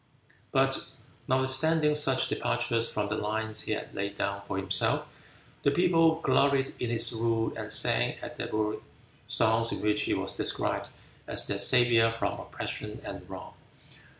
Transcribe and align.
But 0.51 0.87
notwithstanding 1.27 1.93
such 1.93 2.27
departures 2.27 2.89
from 2.89 3.09
the 3.09 3.15
lines 3.15 3.61
he 3.61 3.73
had 3.73 3.93
laid 3.93 4.15
down 4.15 4.41
for 4.41 4.57
himself, 4.57 5.05
the 5.61 5.69
people 5.69 6.21
gloried 6.21 6.73
in 6.79 6.89
his 6.89 7.13
rule 7.13 7.53
and 7.55 7.71
sang 7.71 8.13
at 8.19 8.35
their 8.37 8.49
work 8.51 8.79
songs 9.27 9.71
in 9.71 9.79
which 9.81 10.01
he 10.01 10.15
was 10.15 10.33
described 10.33 10.89
as 11.27 11.45
their 11.45 11.59
savior 11.59 12.11
from 12.11 12.39
oppression 12.39 12.99
and 13.05 13.29
wrong. 13.29 13.53